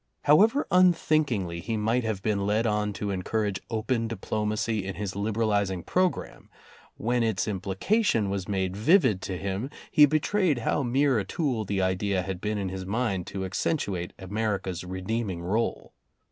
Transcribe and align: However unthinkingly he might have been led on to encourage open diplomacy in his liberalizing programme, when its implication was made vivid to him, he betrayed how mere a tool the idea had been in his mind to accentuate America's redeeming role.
However 0.23 0.65
unthinkingly 0.71 1.59
he 1.59 1.77
might 1.77 2.03
have 2.03 2.23
been 2.23 2.47
led 2.47 2.65
on 2.65 2.91
to 2.93 3.11
encourage 3.11 3.59
open 3.69 4.07
diplomacy 4.07 4.83
in 4.83 4.95
his 4.95 5.15
liberalizing 5.15 5.83
programme, 5.83 6.49
when 6.97 7.21
its 7.21 7.47
implication 7.47 8.27
was 8.31 8.47
made 8.47 8.75
vivid 8.75 9.21
to 9.21 9.37
him, 9.37 9.69
he 9.91 10.07
betrayed 10.07 10.57
how 10.57 10.81
mere 10.81 11.19
a 11.19 11.23
tool 11.23 11.65
the 11.65 11.83
idea 11.83 12.23
had 12.23 12.41
been 12.41 12.57
in 12.57 12.69
his 12.69 12.83
mind 12.83 13.27
to 13.27 13.45
accentuate 13.45 14.11
America's 14.17 14.83
redeeming 14.83 15.43
role. 15.43 15.93